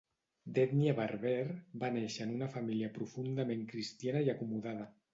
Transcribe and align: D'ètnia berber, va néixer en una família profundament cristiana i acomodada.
D'ètnia 0.53 0.95
berber, 0.99 1.51
va 1.85 1.91
néixer 1.97 2.27
en 2.27 2.35
una 2.39 2.49
família 2.57 2.93
profundament 2.99 3.67
cristiana 3.75 4.29
i 4.29 4.37
acomodada. 4.39 4.95